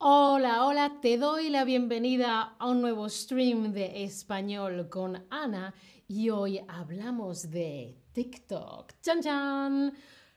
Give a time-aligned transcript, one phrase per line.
[0.00, 5.74] Hola, hola, te doy la bienvenida a un nuevo stream de español con Ana
[6.06, 8.92] y hoy hablamos de TikTok.
[9.02, 9.92] ¡Chan, chan!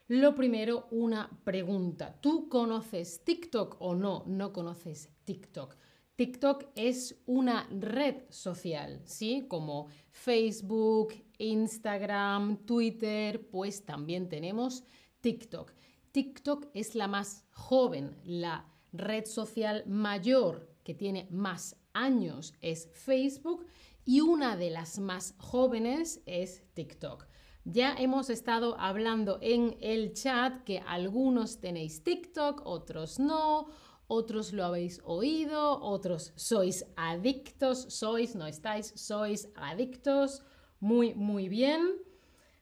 [0.07, 2.19] Lo primero, una pregunta.
[2.19, 4.24] ¿Tú conoces TikTok o no?
[4.26, 5.75] ¿No conoces TikTok?
[6.15, 9.46] TikTok es una red social, ¿sí?
[9.47, 14.83] Como Facebook, Instagram, Twitter, pues también tenemos
[15.21, 15.71] TikTok.
[16.12, 23.66] TikTok es la más joven, la red social mayor que tiene más años es Facebook
[24.05, 27.27] y una de las más jóvenes es TikTok.
[27.64, 33.67] Ya hemos estado hablando en el chat que algunos tenéis TikTok, otros no,
[34.08, 40.44] otros lo habéis oído, otros sois adictos, sois, no estáis, sois adictos.
[40.80, 41.95] Muy, muy bien.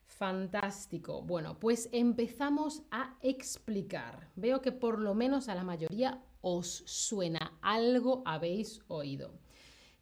[0.09, 1.21] Fantástico.
[1.21, 4.29] Bueno, pues empezamos a explicar.
[4.35, 9.39] Veo que por lo menos a la mayoría os suena, algo habéis oído.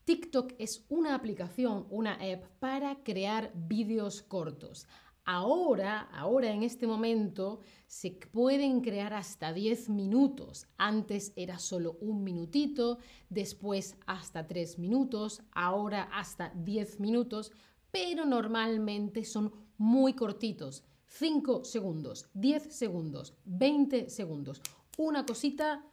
[0.05, 4.88] TikTok es una aplicación, una app para crear vídeos cortos.
[5.25, 10.67] Ahora, ahora en este momento, se pueden crear hasta 10 minutos.
[10.77, 12.99] Antes era solo un minutito,
[13.30, 17.52] después hasta 3 minutos, ahora hasta 10 minutos,
[17.92, 20.83] pero normalmente son muy cortitos.
[21.08, 24.61] 5 segundos, 10 segundos, 20 segundos.
[24.97, 25.86] Una cosita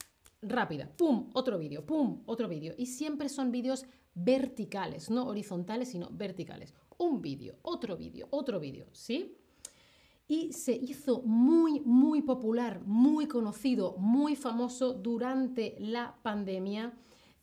[0.42, 0.90] rápida.
[0.96, 1.30] ¡Pum!
[1.34, 2.22] Otro vídeo, ¡pum!
[2.26, 2.74] Otro vídeo.
[2.76, 6.74] Y siempre son vídeos verticales, no horizontales, sino verticales.
[6.98, 9.36] Un vídeo, otro vídeo, otro vídeo, ¿sí?
[10.26, 16.94] Y se hizo muy, muy popular, muy conocido, muy famoso durante la pandemia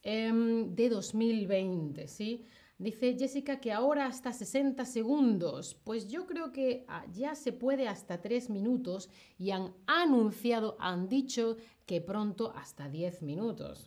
[0.02, 2.46] em, de 2020, ¿sí?
[2.82, 5.76] Dice Jessica que ahora hasta 60 segundos.
[5.84, 11.08] Pues yo creo que ah, ya se puede hasta 3 minutos y han anunciado, han
[11.08, 13.86] dicho que pronto hasta 10 minutos.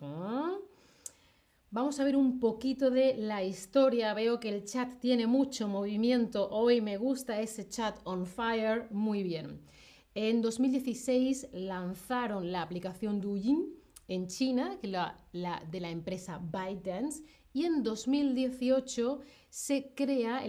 [1.73, 4.15] Vamos a ver un poquito de la historia.
[4.15, 6.49] Veo que el chat tiene mucho movimiento.
[6.51, 8.87] Hoy me gusta ese chat on fire.
[8.93, 9.61] Muy bien.
[10.15, 13.75] En 2016 lanzaron la aplicación Douyin
[14.07, 20.43] en China, que la, de la empresa ByteDance, y en 2018 se crea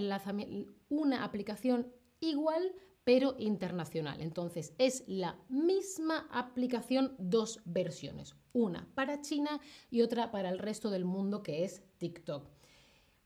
[0.90, 2.74] una aplicación igual
[3.06, 4.20] pero internacional.
[4.20, 9.62] Entonces es la misma aplicación, dos versiones, una para China
[9.92, 12.50] y otra para el resto del mundo que es TikTok.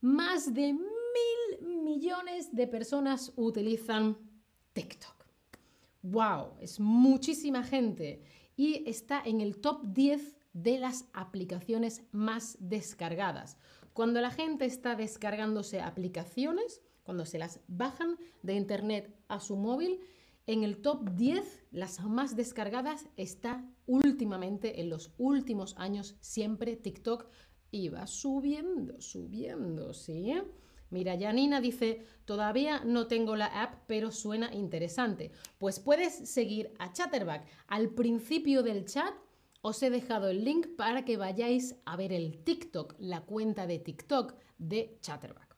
[0.01, 4.17] Más de mil millones de personas utilizan
[4.73, 5.25] TikTok.
[6.01, 6.57] ¡Wow!
[6.59, 8.21] Es muchísima gente
[8.57, 13.57] y está en el top 10 de las aplicaciones más descargadas.
[13.93, 19.99] Cuando la gente está descargándose aplicaciones, cuando se las bajan de internet a su móvil,
[20.47, 27.27] en el top 10, las más descargadas, está últimamente, en los últimos años, siempre TikTok
[27.71, 30.33] iba subiendo, subiendo, ¿sí?
[30.89, 35.31] Mira, Janina dice, todavía no tengo la app, pero suena interesante.
[35.59, 37.45] Pues puedes seguir a Chatterback.
[37.67, 39.13] Al principio del chat
[39.61, 43.79] os he dejado el link para que vayáis a ver el TikTok, la cuenta de
[43.79, 45.55] TikTok de Chatterback.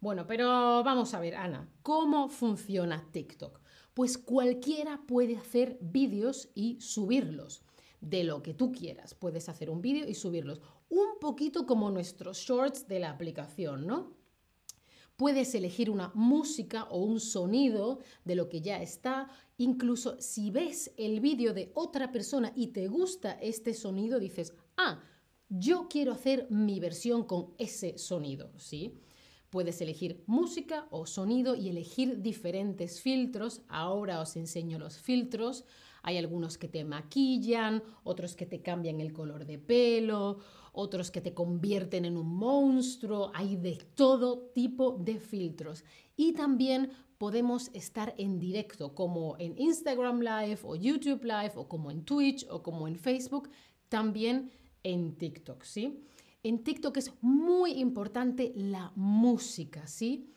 [0.00, 0.46] Bueno, pero
[0.84, 3.60] vamos a ver, Ana, ¿cómo funciona TikTok?
[3.94, 7.62] Pues cualquiera puede hacer vídeos y subirlos.
[8.00, 10.60] De lo que tú quieras, puedes hacer un vídeo y subirlos.
[10.88, 14.17] Un poquito como nuestros shorts de la aplicación, ¿no?
[15.18, 19.28] Puedes elegir una música o un sonido de lo que ya está.
[19.56, 25.02] Incluso si ves el vídeo de otra persona y te gusta este sonido, dices, ah,
[25.48, 28.94] yo quiero hacer mi versión con ese sonido, ¿sí?
[29.50, 33.62] Puedes elegir música o sonido y elegir diferentes filtros.
[33.68, 35.64] Ahora os enseño los filtros.
[36.02, 40.38] Hay algunos que te maquillan, otros que te cambian el color de pelo,
[40.72, 43.30] otros que te convierten en un monstruo.
[43.34, 45.84] Hay de todo tipo de filtros.
[46.16, 51.90] Y también podemos estar en directo, como en Instagram Live o YouTube Live o como
[51.90, 53.50] en Twitch o como en Facebook,
[53.88, 54.50] también
[54.82, 56.04] en TikTok, ¿sí?
[56.44, 60.32] En TikTok es muy importante la música, ¿sí?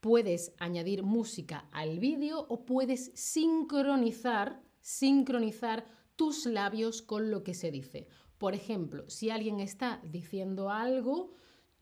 [0.00, 7.70] Puedes añadir música al vídeo o puedes sincronizar, sincronizar tus labios con lo que se
[7.70, 8.06] dice.
[8.36, 11.32] Por ejemplo, si alguien está diciendo algo,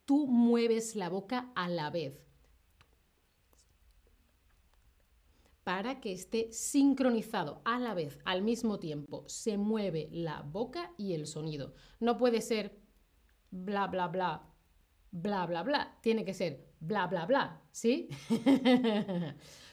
[0.05, 2.25] tú mueves la boca a la vez
[5.65, 9.25] para que esté sincronizado a la vez, al mismo tiempo.
[9.27, 11.75] Se mueve la boca y el sonido.
[12.01, 12.84] No puede ser
[13.55, 14.43] bla, bla, bla,
[15.11, 15.99] bla, bla, bla.
[16.01, 18.09] Tiene que ser bla, bla, bla, ¿sí?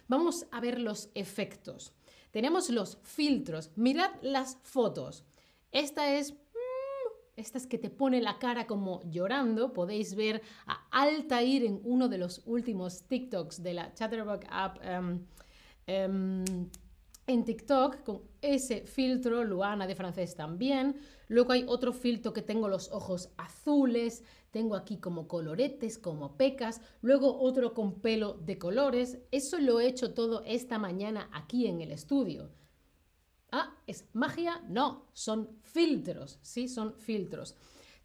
[0.08, 1.94] Vamos a ver los efectos.
[2.32, 3.72] Tenemos los filtros.
[3.76, 5.26] Mirad las fotos.
[5.72, 11.64] Esta es mm, estas que te pone la cara como llorando, podéis ver a Altair
[11.66, 15.26] en uno de los últimos TikToks de la Chatterbox app em,
[15.88, 16.70] em,
[17.32, 20.98] en TikTok con ese filtro, Luana de francés también.
[21.28, 26.82] Luego hay otro filtro que tengo los ojos azules, tengo aquí como coloretes, como pecas,
[27.02, 29.20] luego otro con pelo de colores.
[29.32, 32.52] Eso lo he hecho todo esta mañana aquí en el estudio.
[33.52, 34.62] Ah, ¿es magia?
[34.70, 37.56] No, son filtros, sí, son filtros.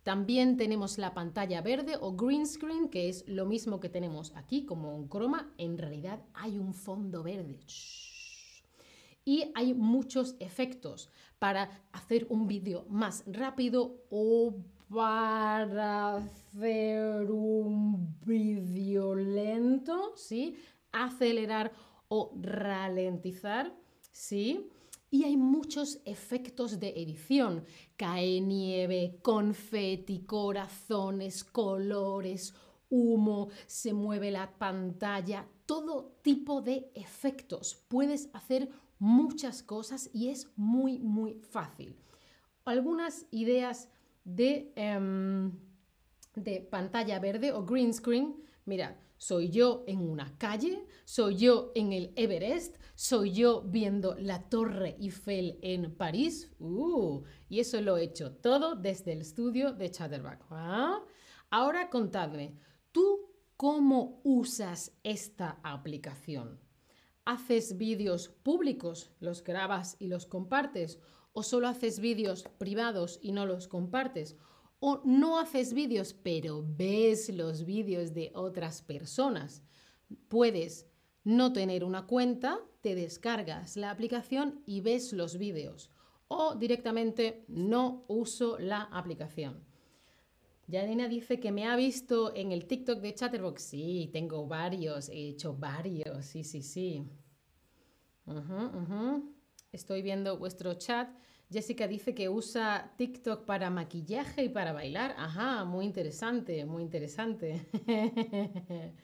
[0.03, 4.65] También tenemos la pantalla verde o green screen, que es lo mismo que tenemos aquí
[4.65, 5.53] como un croma.
[5.59, 7.59] En realidad hay un fondo verde.
[9.29, 14.55] Y hay muchos efectos para hacer un vídeo más rápido o
[14.89, 20.55] para hacer un vídeo lento, ¿sí?
[20.93, 21.73] Acelerar
[22.07, 23.75] o ralentizar,
[24.13, 24.71] ¿sí?
[25.11, 27.65] Y hay muchos efectos de edición.
[27.97, 32.55] Cae nieve, confeti, corazones, colores,
[32.89, 37.83] humo, se mueve la pantalla, todo tipo de efectos.
[37.89, 41.97] Puedes hacer muchas cosas y es muy, muy fácil.
[42.65, 43.89] Algunas ideas
[44.25, 45.53] de, em,
[46.35, 48.37] de pantalla verde o green screen.
[48.65, 54.49] Mira, soy yo en una calle, soy yo en el Everest, soy yo viendo la
[54.49, 56.53] Torre Eiffel en París.
[56.59, 60.45] Uh, y eso lo he hecho todo desde el estudio de Chatterback.
[60.51, 61.03] ¿ah?
[61.51, 62.59] Ahora contadme,
[62.93, 66.66] ¿tú cómo usas esta aplicación?
[67.27, 71.01] ¿Haces vídeos públicos, los grabas y los compartes?
[71.33, 74.37] ¿O solo haces vídeos privados y no los compartes?
[74.79, 79.65] ¿O no haces vídeos pero ves los vídeos de otras personas?
[80.29, 80.87] Puedes
[81.25, 85.91] no tener una cuenta, te descargas la aplicación y ves los vídeos.
[86.29, 89.66] O directamente no uso la aplicación.
[90.69, 93.63] Janina dice que me ha visto en el TikTok de Chatterbox.
[93.63, 97.05] Sí, tengo varios, he hecho varios, sí, sí, sí.
[99.73, 101.09] Estoy viendo vuestro chat.
[101.49, 105.15] Jessica dice que usa TikTok para maquillaje y para bailar.
[105.17, 107.65] Ajá, muy interesante, muy interesante.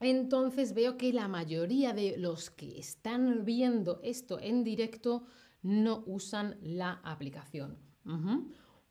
[0.00, 5.26] Entonces veo que la mayoría de los que están viendo esto en directo
[5.62, 7.78] no usan la aplicación.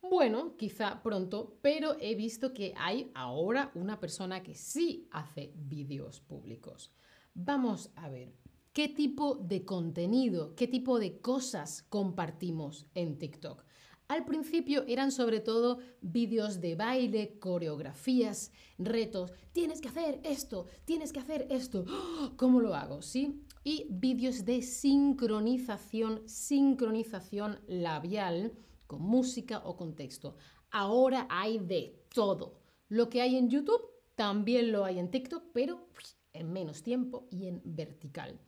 [0.01, 6.21] Bueno, quizá pronto, pero he visto que hay ahora una persona que sí hace vídeos
[6.21, 6.91] públicos.
[7.33, 8.33] Vamos a ver
[8.73, 13.63] qué tipo de contenido, qué tipo de cosas compartimos en TikTok.
[14.07, 19.33] Al principio eran sobre todo vídeos de baile, coreografías, retos.
[19.51, 21.85] Tienes que hacer esto, tienes que hacer esto.
[22.37, 23.03] ¿Cómo lo hago?
[23.03, 23.43] ¿Sí?
[23.63, 28.53] Y vídeos de sincronización, sincronización labial
[28.89, 30.35] con música o con texto.
[30.71, 32.59] Ahora hay de todo.
[32.87, 33.83] Lo que hay en YouTube
[34.15, 35.87] también lo hay en TikTok, pero
[36.33, 38.39] en menos tiempo y en vertical.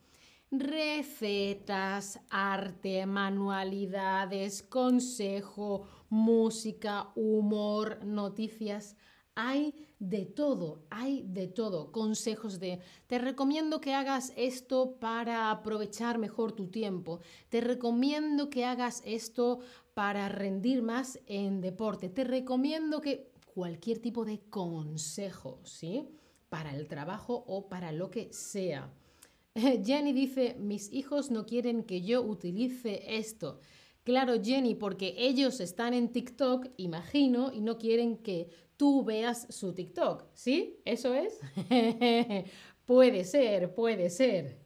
[0.50, 8.96] Recetas, arte, manualidades, consejo, música, humor, noticias.
[9.34, 11.90] Hay de todo, hay de todo.
[11.90, 17.20] Consejos de, te recomiendo que hagas esto para aprovechar mejor tu tiempo.
[17.48, 19.60] Te recomiendo que hagas esto
[19.94, 22.10] para rendir más en deporte.
[22.10, 26.08] Te recomiendo que cualquier tipo de consejo, ¿sí?
[26.48, 28.92] Para el trabajo o para lo que sea.
[29.54, 33.60] Jenny dice, mis hijos no quieren que yo utilice esto.
[34.04, 38.48] Claro, Jenny, porque ellos están en TikTok, imagino, y no quieren que
[38.82, 40.24] tú veas su TikTok.
[40.34, 40.80] ¿Sí?
[40.84, 41.38] ¿Eso es?
[42.84, 44.58] puede ser, puede ser.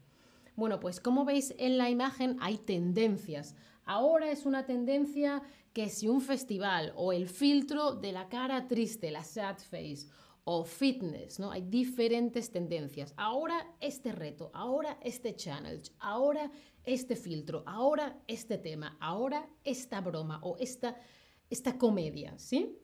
[0.54, 3.54] Bueno, pues como veis en la imagen hay tendencias.
[3.84, 5.42] Ahora es una tendencia
[5.74, 10.06] que si un festival o el filtro de la cara triste, la sad face,
[10.44, 11.50] o fitness, ¿no?
[11.50, 13.12] Hay diferentes tendencias.
[13.18, 16.50] Ahora este reto, ahora este challenge, ahora
[16.84, 20.96] este filtro, ahora este tema, ahora esta broma o esta,
[21.50, 22.78] esta comedia, ¿sí?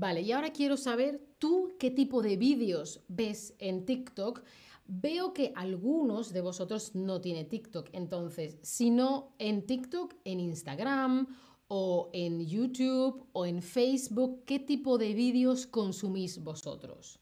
[0.00, 4.44] Vale, y ahora quiero saber tú qué tipo de vídeos ves en TikTok.
[4.86, 11.26] Veo que algunos de vosotros no tienen TikTok, entonces, si no en TikTok, en Instagram
[11.66, 17.18] o en YouTube o en Facebook, ¿qué tipo de vídeos consumís vosotros?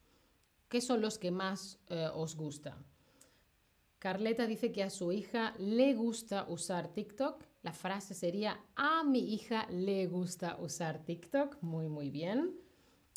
[0.68, 2.84] ¿Qué son los que más eh, os gustan?
[3.98, 7.42] Carleta dice que a su hija le gusta usar TikTok.
[7.62, 11.62] La frase sería, a mi hija le gusta usar TikTok.
[11.62, 12.65] Muy, muy bien.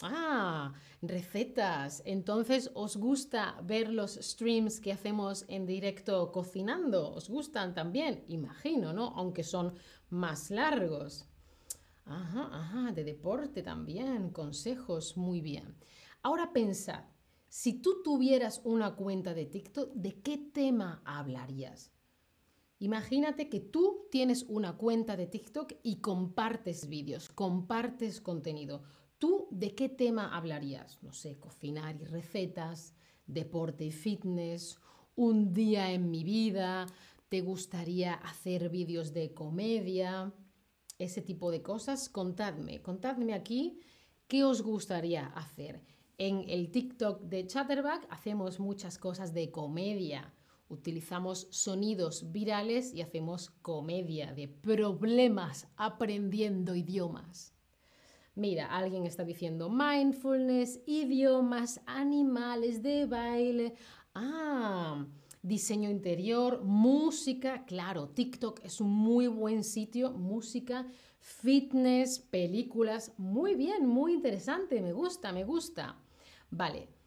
[0.02, 2.02] Ah, recetas.
[2.06, 7.14] Entonces, ¿os gusta ver los streams que hacemos en directo cocinando?
[7.14, 8.24] ¿Os gustan también?
[8.28, 9.14] Imagino, ¿no?
[9.16, 9.74] Aunque son
[10.10, 11.26] más largos.
[12.06, 15.76] Ajá, ajá, de deporte también, consejos, muy bien.
[16.24, 17.04] Ahora pensad,
[17.50, 21.92] si tú tuvieras una cuenta de TikTok, ¿de qué tema hablarías?
[22.80, 28.84] Imagínate que tú tienes una cuenta de TikTok y compartes vídeos, compartes contenido.
[29.20, 30.98] ¿Tú de qué tema hablarías?
[31.04, 32.96] No sé, cocinar y recetas,
[33.28, 34.80] deporte y fitness,
[35.16, 36.88] un día en mi vida,
[37.28, 40.34] te gustaría hacer vídeos de comedia,
[40.98, 42.08] ese tipo de cosas.
[42.08, 43.82] Contadme, contadme aquí
[44.28, 45.84] qué os gustaría hacer.
[46.18, 50.34] En el TikTok de Chatterback hacemos muchas cosas de comedia.
[50.70, 57.59] Utilizamos sonidos virales y hacemos comedia de problemas aprendiendo idiomas.
[58.40, 63.74] Mira, alguien está diciendo mindfulness, idiomas, animales de baile.
[64.16, 65.06] Ah,
[65.42, 67.66] diseño interior, música.
[67.66, 70.12] Claro, TikTok es un muy buen sitio.
[70.14, 70.88] Música,
[71.20, 73.12] fitness, películas.
[73.18, 74.82] Muy bien, muy interesante.
[74.82, 75.98] Me gusta, me gusta.
[76.50, 76.99] Vale.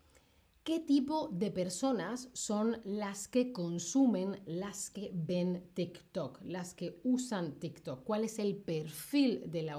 [0.64, 7.58] ¿Qué tipo de personas son las que consumen, las que ven TikTok, las que usan
[7.58, 8.04] TikTok?
[8.04, 9.72] ¿Cuál es el perfil de la,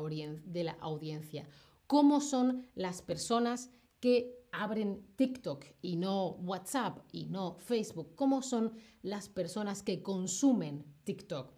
[0.81, 1.47] audiencia?
[1.87, 3.69] ¿Cómo son las personas
[4.01, 8.13] que abren TikTok y no WhatsApp y no Facebook?
[8.15, 8.73] ¿Cómo son
[9.03, 11.53] las personas que consumen TikTok?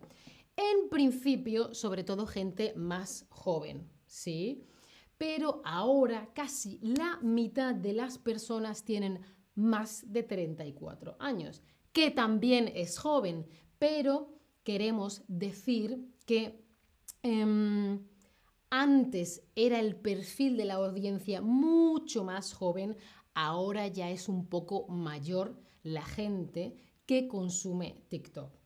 [0.55, 4.61] En principio, sobre todo gente más joven, ¿sí?
[5.17, 9.21] Pero ahora casi la mitad de las personas tienen
[9.55, 13.47] más de 34 años, que también es joven,
[13.79, 16.65] pero queremos decir que
[17.23, 18.05] em,
[18.69, 22.97] antes era el perfil de la audiencia mucho más joven,
[23.33, 28.64] ahora ya es un poco mayor la gente que consume TikTok.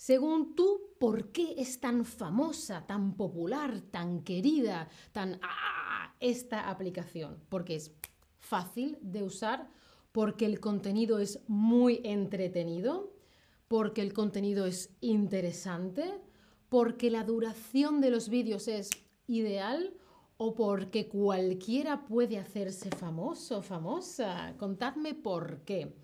[0.00, 6.14] Según tú, ¿por qué es tan famosa, tan popular, tan querida, tan ¡ah!
[6.20, 7.36] esta aplicación?
[7.50, 7.92] Porque es
[8.38, 9.68] fácil de usar,
[10.10, 13.12] porque el contenido es muy entretenido,
[13.68, 16.18] porque el contenido es interesante,
[16.70, 18.88] porque la duración de los vídeos es
[19.26, 19.92] ideal
[20.38, 24.54] o porque cualquiera puede hacerse famoso, famosa.
[24.56, 25.94] Contadme por qué.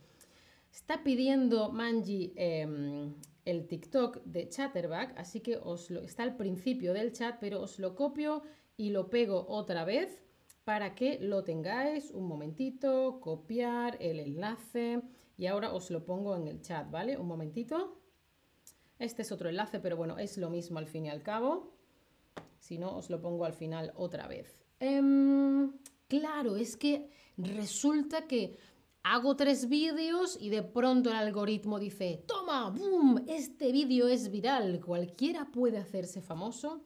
[0.76, 3.14] Está pidiendo Manji em,
[3.46, 7.78] el TikTok de Chatterback, así que os lo, está al principio del chat, pero os
[7.78, 8.42] lo copio
[8.76, 10.22] y lo pego otra vez
[10.64, 12.10] para que lo tengáis.
[12.10, 15.00] Un momentito, copiar el enlace
[15.38, 17.16] y ahora os lo pongo en el chat, ¿vale?
[17.16, 17.98] Un momentito.
[18.98, 21.72] Este es otro enlace, pero bueno, es lo mismo al fin y al cabo.
[22.58, 24.62] Si no, os lo pongo al final otra vez.
[24.78, 25.72] Em,
[26.06, 28.58] claro, es que resulta que
[29.08, 34.80] hago tres vídeos y de pronto el algoritmo dice, toma, boom, este vídeo es viral,
[34.84, 36.82] cualquiera puede hacerse famoso.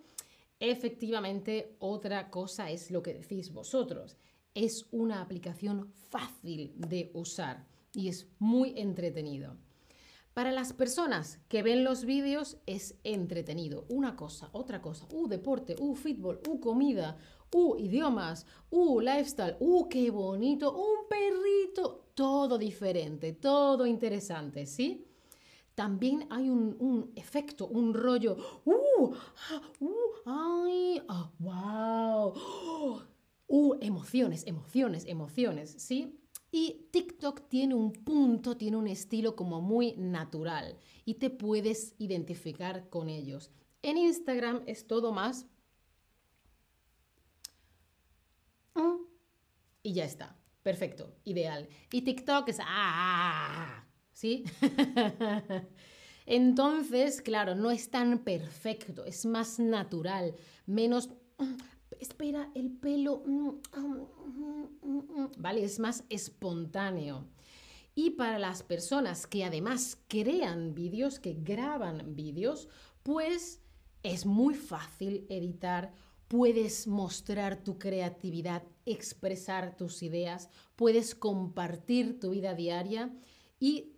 [0.59, 4.19] Efectivamente, otra cosa es lo que decís vosotros.
[4.55, 9.57] Es una aplicación fácil de usar y es muy entretenido.
[10.35, 13.87] Para las personas que ven los vídeos es entretenido.
[13.89, 15.09] Una cosa, otra cosa.
[15.11, 17.17] Uh, deporte, uh, fútbol, uh, comida,
[17.53, 22.10] uh, idiomas, uh, lifestyle, uh, qué bonito, un perrito.
[22.21, 25.07] Todo diferente, todo interesante, ¿sí?
[25.81, 28.37] también hay un, efecto, un rollo.
[28.67, 29.15] ¡Uh!
[29.81, 29.95] ¡Uh!
[30.27, 31.01] ¡Ay!
[31.09, 31.31] ¡Ah!
[31.39, 32.35] ¡Wow!
[33.47, 33.75] ¡Uh!
[33.81, 36.21] Emociones, emociones, emociones, ¿sí?
[36.53, 42.91] Y TikTok tiene un punto, tiene un estilo como muy natural y te puedes identificar
[42.91, 43.51] con ellos.
[43.81, 45.47] En Instagram es todo más...
[49.83, 50.40] Y ya está.
[50.63, 51.69] Perfecto, ideal.
[51.91, 52.59] Y TikTok es...
[52.61, 53.87] ¡Ah!
[54.21, 54.45] ¿sí?
[56.27, 60.35] Entonces, claro, no es tan perfecto, es más natural,
[60.67, 61.09] menos,
[61.99, 63.23] espera, el pelo,
[65.39, 65.65] ¿vale?
[65.65, 67.27] Es más espontáneo.
[67.95, 72.69] Y para las personas que además crean vídeos, que graban vídeos,
[73.03, 73.63] pues
[74.03, 75.93] es muy fácil editar,
[76.29, 78.63] puedes mostrar tu creatividad,
[78.93, 83.15] expresar tus ideas, puedes compartir tu vida diaria
[83.59, 83.93] y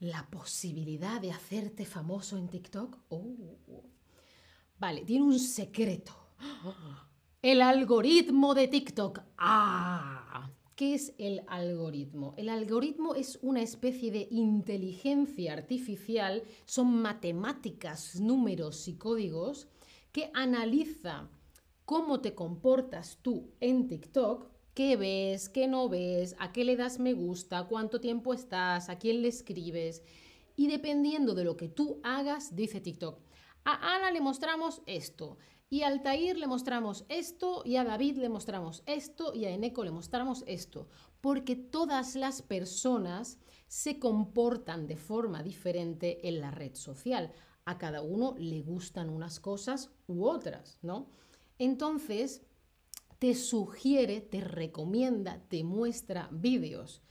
[0.00, 2.98] la posibilidad de hacerte famoso en TikTok.
[3.10, 3.84] Oh.
[4.78, 6.12] Vale, tiene un secreto.
[7.42, 9.20] El algoritmo de TikTok.
[9.36, 12.34] Ah, ¿qué es el algoritmo?
[12.38, 19.68] El algoritmo es una especie de inteligencia artificial, son matemáticas, números y códigos
[20.12, 21.28] que analiza
[21.90, 27.00] cómo te comportas tú en TikTok qué ves, qué no ves, a qué le das
[27.00, 30.04] me gusta, cuánto tiempo estás, a quién le escribes.
[30.54, 33.18] Y dependiendo de lo que tú hagas, dice TikTok,
[33.64, 38.28] a Ana le mostramos esto, y a Altair le mostramos esto, y a David le
[38.28, 40.86] mostramos esto, y a Eneco le mostramos esto,
[41.20, 47.32] porque todas las personas se comportan de forma diferente en la red social.
[47.64, 51.18] A cada uno le gustan unas cosas u otras, ¿no?
[51.60, 52.40] Entonces,
[53.18, 57.02] te sugiere, te recomienda, te muestra vídeos.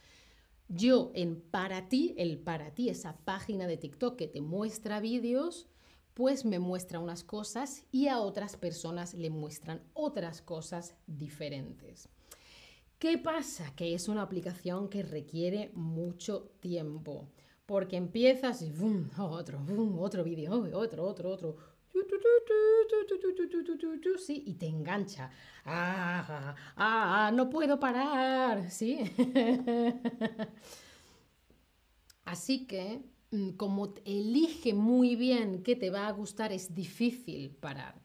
[0.68, 5.68] Yo en Para ti, el Para ti, esa página de TikTok que te muestra vídeos,
[6.16, 12.10] pues me muestra unas cosas y a otras personas le muestran otras cosas diferentes.
[12.98, 13.72] ¿Qué pasa?
[13.76, 17.30] Que es una aplicación que requiere mucho tiempo,
[17.68, 19.12] porque empiezas y ¡bum!
[19.20, 19.62] otro,
[20.00, 21.79] otro vídeo, otro, otro, otro.
[24.18, 25.32] Sí, y te engancha.
[25.66, 29.00] Ah, ah, no puedo parar, ¿sí?
[32.26, 33.02] Así que,
[33.32, 38.02] mm, como elige muy bien qué te va a gustar, es difícil parar.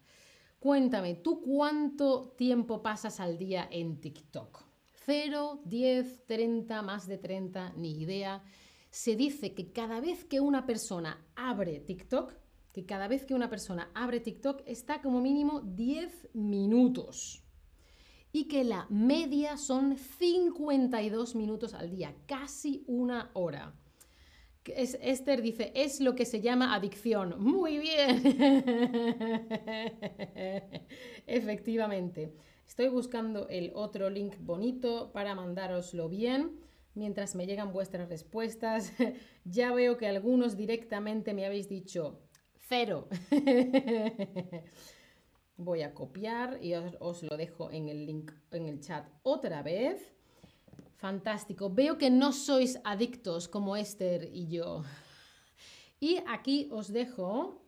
[0.58, 4.62] Cuéntame, ¿tú cuánto tiempo pasas al día en TikTok?
[5.04, 7.74] ¿Cero, 10, 30, más de 30?
[7.76, 8.42] Ni idea.
[8.88, 12.32] Se dice que cada vez que una persona abre TikTok,
[12.74, 17.44] que cada vez que una persona abre TikTok está como mínimo 10 minutos.
[18.32, 23.76] Y que la media son 52 minutos al día, casi una hora.
[24.64, 27.36] Esther dice, es lo que se llama adicción.
[27.38, 28.22] Muy bien.
[31.28, 32.34] Efectivamente.
[32.66, 36.58] Estoy buscando el otro link bonito para mandároslo bien.
[36.94, 38.92] Mientras me llegan vuestras respuestas,
[39.44, 42.18] ya veo que algunos directamente me habéis dicho
[42.68, 43.08] cero.
[45.56, 50.12] Voy a copiar y os, lo dejo en el link en el chat otra vez.
[50.96, 51.70] Fantástico.
[51.70, 54.82] Veo que no sois adictos como Esther y yo.
[56.00, 57.62] Y aquí os dejo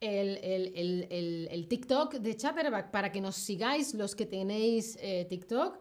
[0.00, 5.78] el, TikTok de Chatterback para que nos sigáis los que tenéis eh, TikTok,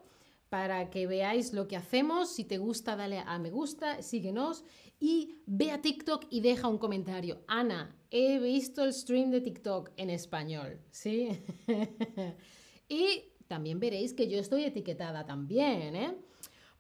[0.50, 2.30] para que veáis lo que hacemos.
[2.30, 4.64] Si te gusta, dale a me gusta, síguenos
[5.00, 7.44] y ve a TikTok y deja un comentario.
[7.48, 11.30] Ana, he visto el stream de TikTok en español, ¿sí?
[12.90, 16.16] y también veréis que yo estoy etiquetada también, ¿eh?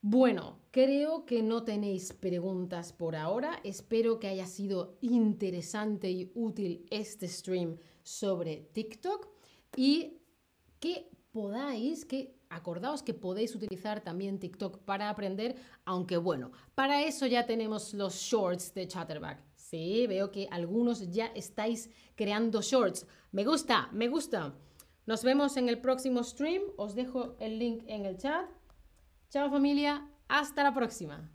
[0.08, 3.60] Bueno, creo que no tenéis preguntas por ahora.
[3.64, 9.28] Espero que haya sido interesante y útil este stream sobre TikTok
[9.76, 10.20] y
[10.80, 17.26] que podáis, que acordaos que podéis utilizar también TikTok para aprender, aunque bueno, para eso
[17.26, 19.40] ya tenemos los shorts de Chatterback.
[19.56, 23.08] Sí, veo que algunos ya estáis creando shorts.
[23.32, 24.54] Me gusta, me gusta.
[25.06, 26.64] Nos vemos en el próximo stream.
[26.78, 28.50] Os dejo el link en el chat.
[29.30, 31.30] Chao familia, hasta la próxima.